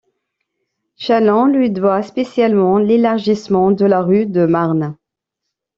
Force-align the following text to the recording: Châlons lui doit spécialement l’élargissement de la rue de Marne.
Châlons 0.97 1.45
lui 1.45 1.69
doit 1.69 2.01
spécialement 2.01 2.79
l’élargissement 2.79 3.69
de 3.69 3.85
la 3.85 4.01
rue 4.01 4.25
de 4.25 4.47
Marne. 4.47 4.97